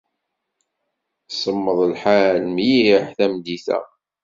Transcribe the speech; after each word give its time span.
Semmeḍ 1.39 1.79
lḥal 1.91 2.37
mliḥ 2.49 3.05
tameddit-a. 3.17 3.79